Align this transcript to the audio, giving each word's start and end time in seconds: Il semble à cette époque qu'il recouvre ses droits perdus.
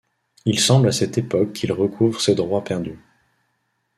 Il 0.45 0.59
semble 0.59 0.87
à 0.87 0.91
cette 0.93 1.19
époque 1.19 1.53
qu'il 1.53 1.71
recouvre 1.71 2.21
ses 2.21 2.33
droits 2.33 2.63
perdus. 2.63 2.97